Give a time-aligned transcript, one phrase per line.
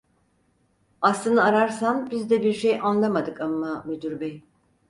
[1.01, 4.43] Aslını ararsan biz de bir şey anlamadık amma, müdür bey…